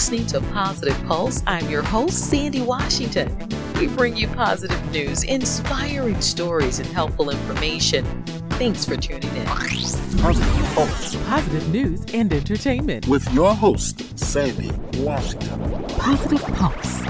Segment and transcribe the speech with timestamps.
[0.00, 1.42] listening to Positive Pulse.
[1.46, 3.59] I'm your host, Sandy Washington.
[3.80, 8.04] We bring you positive news, inspiring stories, and helpful information.
[8.50, 9.46] Thanks for tuning in.
[9.46, 13.08] Positive Pulse Positive news and entertainment.
[13.08, 15.82] with your host, Sandy Washington.
[15.96, 17.09] Positive Pulse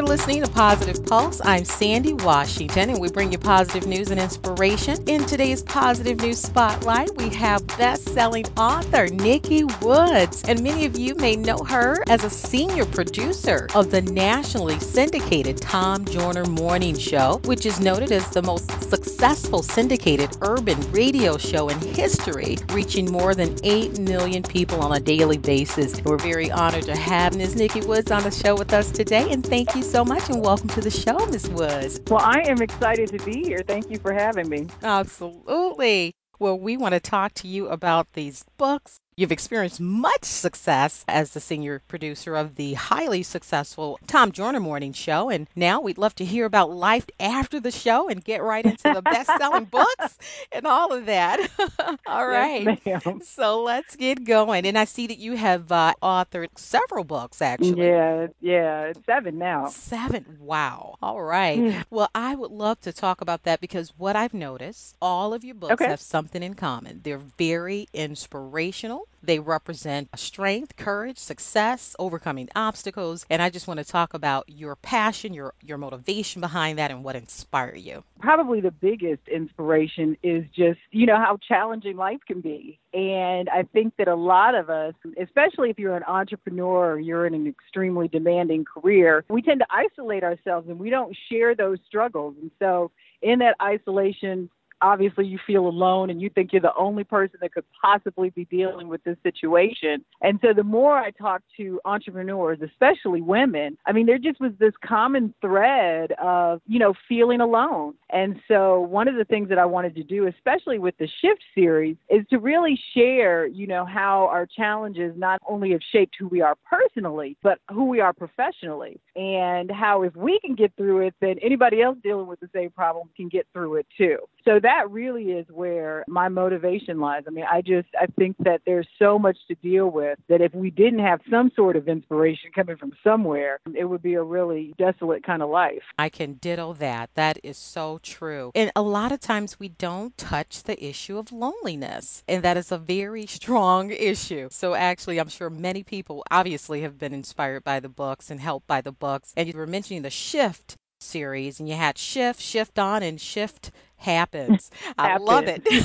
[0.00, 1.42] You're listening to Positive Pulse.
[1.44, 4.96] I'm Sandy Washington, and we bring you positive news and inspiration.
[5.06, 11.14] In today's Positive News Spotlight, we have best-selling author Nikki Woods, and many of you
[11.16, 17.38] may know her as a senior producer of the nationally syndicated Tom Joyner Morning Show,
[17.44, 23.34] which is noted as the most successful syndicated urban radio show in history, reaching more
[23.34, 26.02] than 8 million people on a daily basis.
[26.02, 27.54] We're very honored to have Ms.
[27.54, 30.68] Nikki Woods on the show with us today, and thank you so much and welcome
[30.68, 31.48] to the show, Ms.
[31.48, 32.00] Woods.
[32.06, 33.60] Well, I am excited to be here.
[33.66, 34.68] Thank you for having me.
[34.84, 36.12] Absolutely.
[36.38, 38.98] Well, we want to talk to you about these books.
[39.20, 44.94] You've experienced much success as the senior producer of the highly successful Tom Joyner Morning
[44.94, 45.28] Show.
[45.28, 48.90] And now we'd love to hear about life after the show and get right into
[48.94, 50.16] the best selling books
[50.50, 51.50] and all of that.
[52.06, 52.80] all right.
[52.86, 53.06] Yes.
[53.24, 54.64] So let's get going.
[54.64, 57.88] And I see that you have uh, authored several books, actually.
[57.88, 59.66] Yeah, yeah, seven now.
[59.68, 60.38] Seven.
[60.40, 60.96] Wow.
[61.02, 61.84] All right.
[61.90, 65.56] Well, I would love to talk about that because what I've noticed, all of your
[65.56, 65.88] books Okay.
[65.88, 67.00] have something in common.
[67.04, 69.08] They're very inspirational.
[69.22, 74.76] They represent strength, courage, success, overcoming obstacles, and I just want to talk about your
[74.76, 78.02] passion, your your motivation behind that and what inspired you.
[78.20, 82.78] Probably the biggest inspiration is just, you know, how challenging life can be.
[82.94, 87.26] And I think that a lot of us, especially if you're an entrepreneur or you're
[87.26, 91.78] in an extremely demanding career, we tend to isolate ourselves and we don't share those
[91.86, 92.34] struggles.
[92.40, 92.90] And so
[93.22, 94.50] in that isolation,
[94.82, 98.44] obviously you feel alone and you think you're the only person that could possibly be
[98.46, 100.04] dealing with this situation.
[100.22, 104.52] And so the more I talk to entrepreneurs, especially women, I mean, there just was
[104.58, 107.94] this common thread of, you know, feeling alone.
[108.10, 111.42] And so one of the things that I wanted to do, especially with the Shift
[111.54, 116.28] series, is to really share, you know, how our challenges not only have shaped who
[116.28, 119.00] we are personally, but who we are professionally.
[119.16, 122.70] And how if we can get through it, then anybody else dealing with the same
[122.70, 124.18] problem can get through it too.
[124.44, 127.24] So that really is where my motivation lies.
[127.26, 130.54] I mean, I just I think that there's so much to deal with that if
[130.54, 134.74] we didn't have some sort of inspiration coming from somewhere, it would be a really
[134.78, 135.82] desolate kind of life.
[135.98, 137.10] I can ditto that.
[137.14, 138.52] That is so true.
[138.54, 142.24] And a lot of times we don't touch the issue of loneliness.
[142.28, 144.48] And that is a very strong issue.
[144.50, 148.66] So, actually, I'm sure many people obviously have been inspired by the books and helped
[148.66, 149.32] by the books.
[149.36, 153.70] And you were mentioning the Shift series, and you had Shift, Shift On, and Shift
[153.96, 154.70] Happens.
[154.98, 155.62] I love it.
[155.70, 155.80] you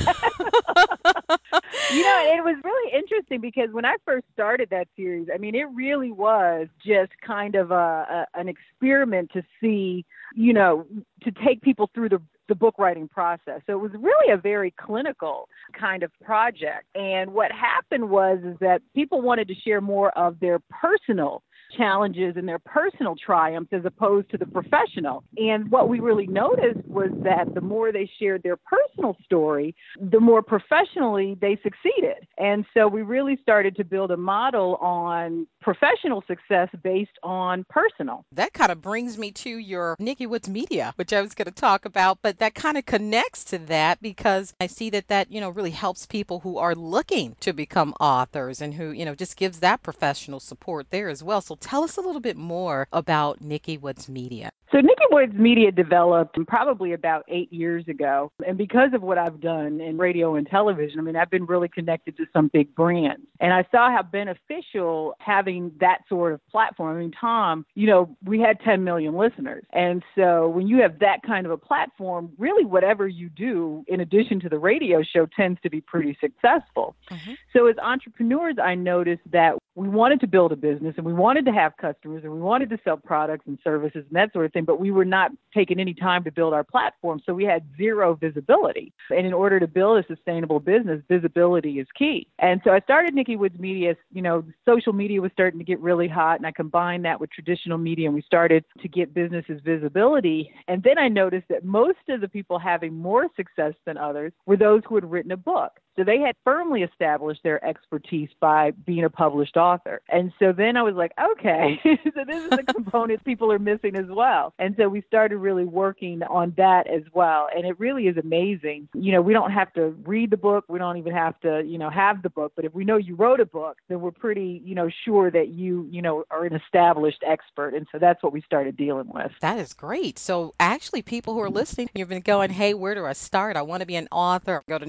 [2.02, 5.68] know, it was really interesting because when I first started that series, I mean, it
[5.74, 10.04] really was just kind of a, a an experiment to see,
[10.34, 10.86] you know,
[11.24, 13.60] to take people through the the book writing process.
[13.66, 15.48] So it was really a very clinical
[15.78, 16.86] kind of project.
[16.94, 21.42] And what happened was is that people wanted to share more of their personal
[21.76, 25.24] challenges and their personal triumphs as opposed to the professional.
[25.36, 30.20] And what we really noticed was that the more they shared their personal story, the
[30.20, 32.26] more professionally they succeeded.
[32.38, 38.24] And so we really started to build a model on professional success based on personal.
[38.32, 41.52] that kind of brings me to your Nikki Woods Media, which I was going to
[41.52, 45.40] talk about, but that kind of connects to that because I see that that, you
[45.40, 49.36] know, really helps people who are looking to become authors and who, you know, just
[49.36, 51.40] gives that professional support there as well.
[51.40, 54.50] So tell us a little bit more about Nikki Woods Media.
[54.72, 58.32] So Nikki Woods Media developed probably about eight years ago.
[58.46, 61.68] And because of what I've done in radio and television, I mean, I've been really
[61.68, 63.22] connected to some big brands.
[63.38, 66.96] And I saw how beneficial having that sort of platform.
[66.96, 69.64] I mean, Tom, you know, we had 10 million listeners.
[69.72, 74.00] And so when you have that kind of a platform, really whatever you do in
[74.00, 76.96] addition to the radio show tends to be pretty successful.
[77.10, 77.34] Mm-hmm.
[77.52, 81.44] So as entrepreneurs, I noticed that we wanted to build a business and we wanted
[81.44, 84.52] to have customers and we wanted to sell products and services and that sort of
[84.52, 84.55] thing.
[84.64, 87.20] But we were not taking any time to build our platform.
[87.24, 88.92] So we had zero visibility.
[89.10, 92.28] And in order to build a sustainable business, visibility is key.
[92.38, 93.96] And so I started Nikki Woods Media.
[94.12, 97.30] You know, social media was starting to get really hot, and I combined that with
[97.30, 100.52] traditional media, and we started to get businesses visibility.
[100.68, 104.56] And then I noticed that most of the people having more success than others were
[104.56, 105.72] those who had written a book.
[105.96, 110.00] So they had firmly established their expertise by being a published author.
[110.08, 111.96] And so then I was like, okay, oh.
[112.14, 114.52] so this is a component people are missing as well.
[114.58, 117.48] And so we started really working on that as well.
[117.54, 118.88] And it really is amazing.
[118.94, 121.78] You know, we don't have to read the book, we don't even have to, you
[121.78, 124.60] know, have the book, but if we know you wrote a book, then we're pretty,
[124.64, 127.74] you know, sure that you, you know, are an established expert.
[127.74, 129.32] And so that's what we started dealing with.
[129.40, 130.18] That is great.
[130.18, 133.56] So, actually, people who are listening, you've been going, hey, where do I start?
[133.56, 134.62] I want to be an author.
[134.68, 134.86] Go to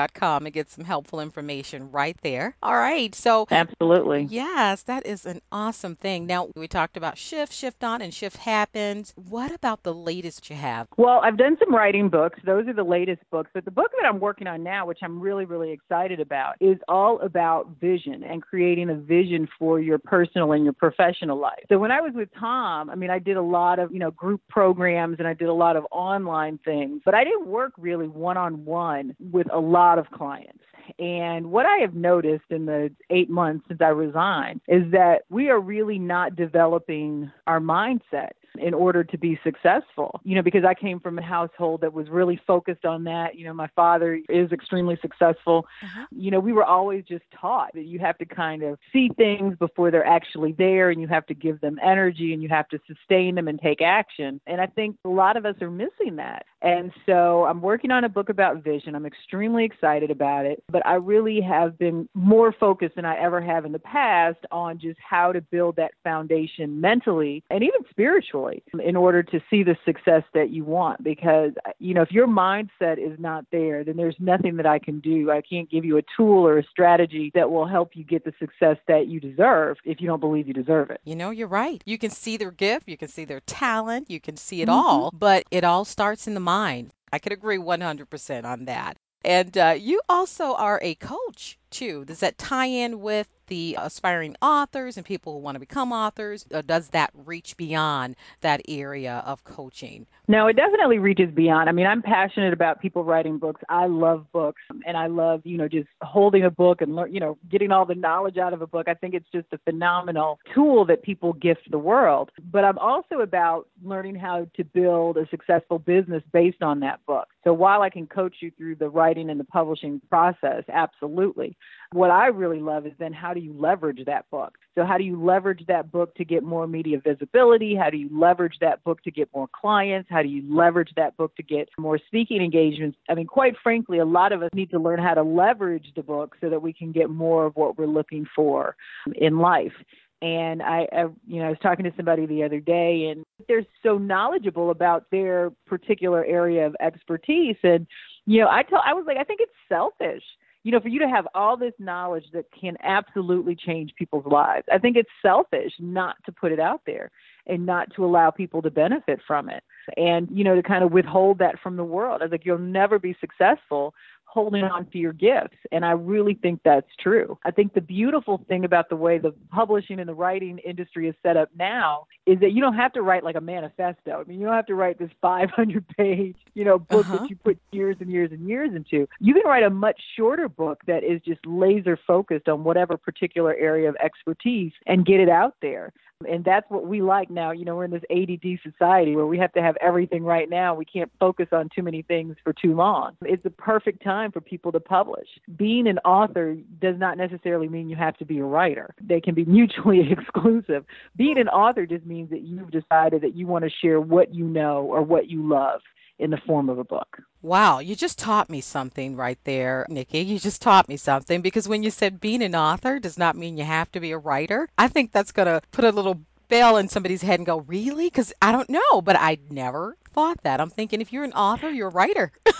[0.00, 2.56] nikkiwoodsmedia.com and get some helpful information right there.
[2.62, 3.14] All right.
[3.14, 4.26] So, Absolutely.
[4.30, 6.26] yes, that is an awesome thing.
[6.26, 9.12] Now, we talked about shift, shift on, and shift happens.
[9.16, 10.88] What about the latest you have?
[10.96, 12.38] Well, I've done some writing books.
[12.44, 13.50] Those are the latest books.
[13.52, 16.78] But the book that I'm working on now, which I'm really, really excited about, is
[16.88, 21.64] all about vision and creating a vision for your personal and your professional life.
[21.68, 24.10] So when I was with Tom, I mean, I did a lot of, you know,
[24.10, 28.08] group programs and I did a lot of online things, but I didn't work really
[28.08, 30.64] one on one with a lot of clients.
[30.98, 35.48] And what I have noticed in the eight months since I resigned is that we
[35.48, 40.20] are really not developing our mindset in order to be successful.
[40.24, 43.36] You know, because I came from a household that was really focused on that.
[43.36, 45.66] You know, my father is extremely successful.
[45.82, 46.06] Uh-huh.
[46.10, 49.56] You know, we were always just taught that you have to kind of see things
[49.58, 52.78] before they're actually there and you have to give them energy and you have to
[52.86, 54.40] sustain them and take action.
[54.46, 56.46] And I think a lot of us are missing that.
[56.62, 58.94] And so I'm working on a book about vision.
[58.94, 63.40] I'm extremely excited about it, but I really have been more focused than I ever
[63.40, 68.39] have in the past on just how to build that foundation mentally and even spiritually
[68.48, 71.02] in order to see the success that you want.
[71.02, 75.00] Because, you know, if your mindset is not there, then there's nothing that I can
[75.00, 75.30] do.
[75.30, 78.32] I can't give you a tool or a strategy that will help you get the
[78.38, 81.00] success that you deserve if you don't believe you deserve it.
[81.04, 81.82] You know, you're right.
[81.86, 85.10] You can see their gift, you can see their talent, you can see it all,
[85.12, 86.92] but it all starts in the mind.
[87.12, 88.96] I could agree 100% on that.
[89.22, 92.04] And uh, you also are a coach too.
[92.04, 96.46] Does that tie in with the aspiring authors and people who want to become authors?
[96.50, 100.06] Or does that reach beyond that area of coaching?
[100.28, 101.68] No, it definitely reaches beyond.
[101.68, 103.60] I mean, I'm passionate about people writing books.
[103.68, 107.18] I love books and I love, you know, just holding a book and learn, you
[107.18, 108.86] know, getting all the knowledge out of a book.
[108.88, 112.30] I think it's just a phenomenal tool that people gift the world.
[112.50, 117.26] But I'm also about learning how to build a successful business based on that book.
[117.42, 121.56] So while I can coach you through the writing and the publishing process, absolutely.
[121.92, 124.56] What I really love is then how do you leverage that book?
[124.76, 127.74] So, how do you leverage that book to get more media visibility?
[127.74, 130.08] How do you leverage that book to get more clients?
[130.08, 132.96] How do you leverage that book to get more speaking engagements?
[133.08, 136.04] I mean, quite frankly, a lot of us need to learn how to leverage the
[136.04, 138.76] book so that we can get more of what we're looking for
[139.16, 139.74] in life.
[140.22, 143.66] And I, I, you know, I was talking to somebody the other day, and they're
[143.82, 147.56] so knowledgeable about their particular area of expertise.
[147.64, 147.86] And,
[148.26, 150.22] you know, I tell, I was like, I think it's selfish
[150.62, 154.66] you know, for you to have all this knowledge that can absolutely change people's lives,
[154.70, 157.10] I think it's selfish not to put it out there
[157.46, 159.64] and not to allow people to benefit from it.
[159.96, 162.20] And, you know, to kind of withhold that from the world.
[162.20, 163.94] I was like, you'll never be successful
[164.32, 165.56] holding on to your gifts.
[165.72, 167.36] And I really think that's true.
[167.44, 171.14] I think the beautiful thing about the way the publishing and the writing industry is
[171.22, 174.20] set up now is that you don't have to write like a manifesto.
[174.20, 177.18] I mean, you don't have to write this 500 page, you know, book Uh-huh.
[177.18, 179.08] that you put years and years and years into.
[179.18, 183.54] You can write a much shorter book that is just laser focused on whatever particular
[183.54, 185.92] area of expertise and get it out there.
[186.28, 187.50] And that's what we like now.
[187.50, 190.74] You know, we're in this ADD society where we have to have everything right now.
[190.74, 193.16] We can't focus on too many things for too long.
[193.22, 195.28] It's the perfect time for people to publish.
[195.56, 199.34] Being an author does not necessarily mean you have to be a writer, they can
[199.34, 200.84] be mutually exclusive.
[201.16, 204.44] Being an author just means that you've decided that you want to share what you
[204.44, 205.80] know or what you love
[206.20, 207.22] in the form of a book.
[207.42, 210.20] Wow, you just taught me something right there, Nikki.
[210.20, 213.56] You just taught me something because when you said being an author does not mean
[213.56, 216.76] you have to be a writer, I think that's going to put a little bell
[216.76, 218.06] in somebody's head and go, really?
[218.06, 220.60] Because I don't know, but I never thought that.
[220.60, 222.32] I'm thinking if you're an author, you're a writer.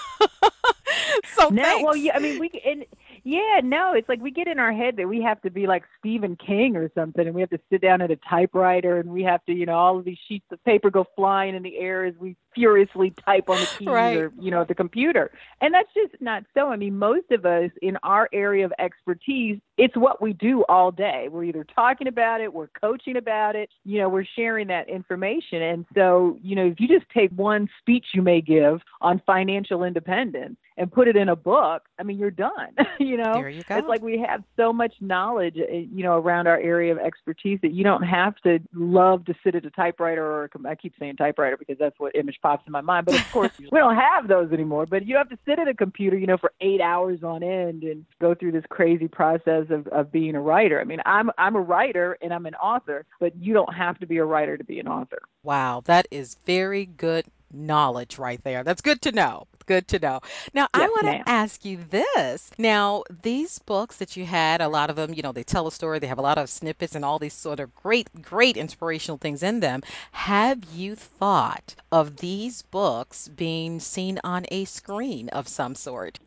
[1.25, 1.85] so No, thanks.
[1.85, 2.85] well, yeah, I mean, we and
[3.25, 5.85] Yeah, no, it's like we get in our head that we have to be like
[5.99, 9.23] Stephen King or something, and we have to sit down at a typewriter, and we
[9.23, 12.05] have to, you know, all of these sheets of paper go flying in the air
[12.05, 14.17] as we furiously type on the keys Right.
[14.17, 15.31] or, you know, the computer.
[15.61, 16.69] And that's just not so.
[16.69, 20.91] I mean, most of us in our area of expertise, it's what we do all
[20.91, 21.29] day.
[21.31, 25.63] We're either talking about it, we're coaching about it, you know, we're sharing that information.
[25.63, 29.85] And so, you know, if you just take one speech you may give on financial
[29.85, 33.35] independence and put it in a book, I mean, you're done, you know?
[33.35, 33.77] There you go.
[33.77, 37.59] It's like we have so much knowledge, uh, you know, around our area of expertise
[37.61, 40.95] that you don't have to love to sit at a typewriter or a I keep
[40.99, 43.05] saying typewriter because that's what image pops in my mind.
[43.05, 44.87] But of course, we don't have those anymore.
[44.87, 47.83] But you have to sit at a computer, you know, for eight hours on end
[47.83, 50.81] and go through this crazy process of, of being a writer.
[50.81, 54.07] I mean, I'm I'm a writer and I'm an author, but you don't have to
[54.07, 55.21] be a writer to be an author.
[55.43, 58.65] Wow, that is very good knowledge right there.
[58.65, 59.47] That's good to know.
[59.67, 60.21] Good to know.
[60.53, 62.51] Now, I want to ask you this.
[62.59, 65.73] Now, these books that you had, a lot of them, you know, they tell a
[65.73, 69.19] story, they have a lot of snippets and all these sort of great, great inspirational
[69.19, 69.83] things in them.
[70.13, 76.19] Have you thought of these books being seen on a screen of some sort?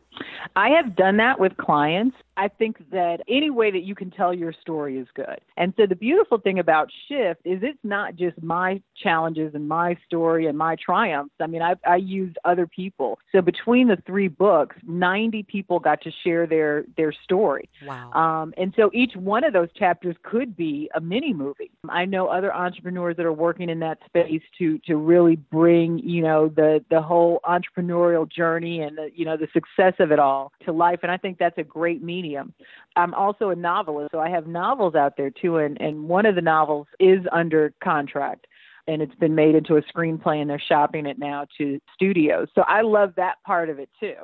[0.56, 2.16] I have done that with clients.
[2.36, 5.40] I think that any way that you can tell your story is good.
[5.56, 9.98] And so the beautiful thing about Shift is it's not just my challenges and my
[10.06, 11.36] story and my triumphs.
[11.40, 13.20] I mean, I, I used other people.
[13.32, 17.70] So between the three books, 90 people got to share their, their story.
[17.86, 18.12] Wow.
[18.14, 21.72] Um, and so each one of those chapters could be a mini movie.
[21.90, 26.22] I know other entrepreneurs that are working in that space to to really bring you
[26.22, 30.52] know the the whole entrepreneurial journey and the you know the success of it all
[30.66, 31.00] to life.
[31.04, 32.54] And I think that's a great medium.
[32.96, 35.58] I'm also a novelist, so I have novels out there too.
[35.58, 38.48] And and one of the novels is under contract.
[38.86, 42.50] And it's been made into a screenplay, and they're shopping it now to studios.
[42.54, 44.16] So I love that part of it too.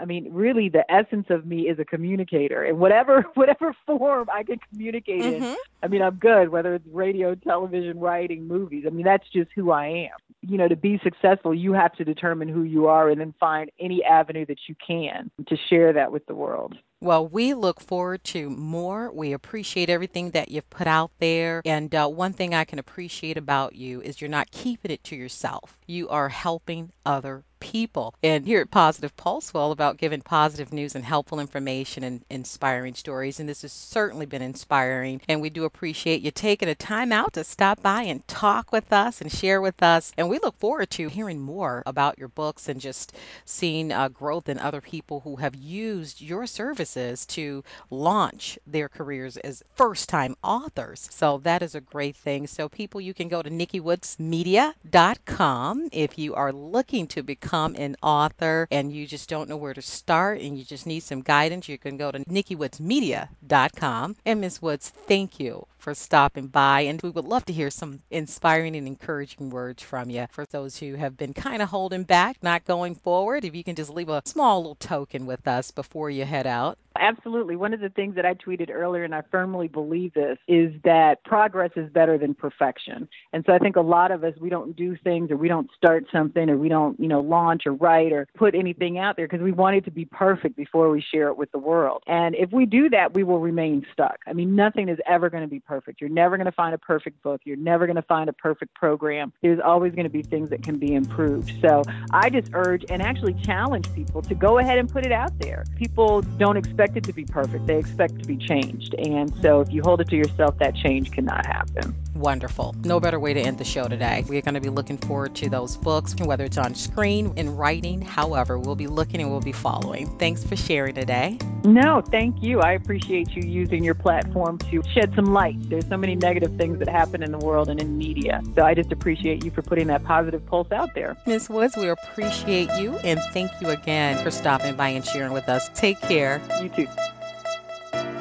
[0.00, 4.42] I mean, really, the essence of me is a communicator, and whatever whatever form I
[4.42, 5.56] can communicate in, Mhm.
[5.82, 6.48] I mean, I'm good.
[6.48, 8.84] Whether it's radio, television, writing, movies.
[8.86, 10.18] I mean, that's just who I am.
[10.42, 13.70] You know, to be successful, you have to determine who you are, and then find
[13.78, 16.76] any avenue that you can to share that with the world.
[17.02, 19.10] Well, we look forward to more.
[19.10, 21.62] We appreciate everything that you've put out there.
[21.64, 25.16] And uh, one thing I can appreciate about you is you're not keeping it to
[25.16, 25.78] yourself.
[25.86, 28.14] You are helping other people.
[28.22, 32.24] And here at Positive Pulse, we're all about giving positive news and helpful information and
[32.28, 33.38] inspiring stories.
[33.38, 35.20] And this has certainly been inspiring.
[35.28, 38.92] And we do appreciate you taking a time out to stop by and talk with
[38.92, 40.12] us and share with us.
[40.16, 43.14] And we look forward to hearing more about your books and just
[43.44, 49.36] seeing uh, growth in other people who have used your services to launch their careers
[49.38, 51.08] as first time authors.
[51.12, 52.46] So that is a great thing.
[52.46, 58.66] So, people, you can go to nikkiwoodsmedia.com if you are looking to become an author
[58.70, 61.68] and you just don't know where to start and you just need some guidance.
[61.68, 64.16] You can go to nikkiwoodsmedia.com.
[64.24, 66.82] And Miss Woods, thank you for stopping by.
[66.82, 70.78] And we would love to hear some inspiring and encouraging words from you for those
[70.78, 73.44] who have been kind of holding back, not going forward.
[73.44, 76.78] If you can just leave a small little token with us before you head out.
[77.00, 77.56] Absolutely.
[77.56, 81.24] One of the things that I tweeted earlier, and I firmly believe this, is that
[81.24, 83.08] progress is better than perfection.
[83.32, 85.70] And so I think a lot of us, we don't do things or we don't
[85.74, 89.26] start something or we don't, you know, launch or write or put anything out there
[89.26, 92.02] because we want it to be perfect before we share it with the world.
[92.06, 94.18] And if we do that, we will remain stuck.
[94.26, 96.02] I mean, nothing is ever going to be perfect.
[96.02, 97.40] You're never going to find a perfect book.
[97.44, 99.32] You're never going to find a perfect program.
[99.40, 101.50] There's always going to be things that can be improved.
[101.62, 105.38] So I just urge and actually challenge people to go ahead and put it out
[105.38, 105.64] there.
[105.76, 108.94] People don't expect it to be perfect, they expect to be changed.
[108.94, 111.94] And so if you hold it to yourself, that change cannot happen.
[112.14, 112.74] Wonderful.
[112.84, 114.24] No better way to end the show today.
[114.28, 118.02] We're going to be looking forward to those books, whether it's on screen, in writing,
[118.02, 120.06] however, we'll be looking and we'll be following.
[120.18, 121.38] Thanks for sharing today.
[121.64, 122.60] No, thank you.
[122.60, 125.56] I appreciate you using your platform to shed some light.
[125.68, 128.40] There's so many negative things that happen in the world and in media.
[128.54, 131.16] So I just appreciate you for putting that positive pulse out there.
[131.26, 131.48] Ms.
[131.48, 135.70] Woods, we appreciate you and thank you again for stopping by and sharing with us.
[135.74, 136.40] Take care.
[136.62, 136.88] You too.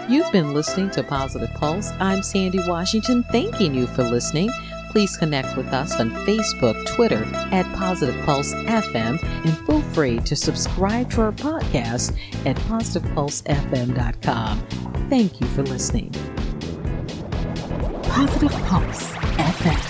[0.09, 1.91] You've been listening to Positive Pulse.
[1.99, 4.49] I'm Sandy Washington, thanking you for listening.
[4.89, 10.35] Please connect with us on Facebook, Twitter at Positive Pulse FM, and feel free to
[10.35, 14.67] subscribe to our podcast at positivepulsefm.com.
[15.11, 16.09] Thank you for listening.
[18.01, 19.88] Positive Pulse FM.